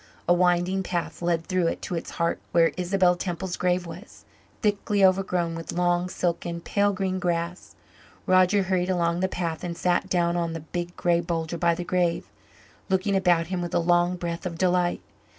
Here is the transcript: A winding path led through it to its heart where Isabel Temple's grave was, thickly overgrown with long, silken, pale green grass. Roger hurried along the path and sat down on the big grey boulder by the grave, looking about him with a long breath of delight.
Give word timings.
A 0.27 0.33
winding 0.33 0.81
path 0.81 1.21
led 1.21 1.45
through 1.45 1.67
it 1.67 1.79
to 1.83 1.93
its 1.93 2.09
heart 2.17 2.39
where 2.53 2.71
Isabel 2.75 3.15
Temple's 3.15 3.55
grave 3.55 3.85
was, 3.85 4.25
thickly 4.63 5.05
overgrown 5.05 5.53
with 5.53 5.71
long, 5.71 6.09
silken, 6.09 6.59
pale 6.59 6.91
green 6.91 7.19
grass. 7.19 7.75
Roger 8.25 8.63
hurried 8.63 8.89
along 8.89 9.19
the 9.19 9.27
path 9.29 9.63
and 9.63 9.77
sat 9.77 10.09
down 10.09 10.35
on 10.35 10.53
the 10.53 10.61
big 10.61 10.97
grey 10.97 11.19
boulder 11.19 11.59
by 11.59 11.75
the 11.75 11.83
grave, 11.83 12.31
looking 12.89 13.15
about 13.15 13.45
him 13.53 13.61
with 13.61 13.75
a 13.75 13.79
long 13.79 14.15
breath 14.15 14.47
of 14.47 14.57
delight. 14.57 15.03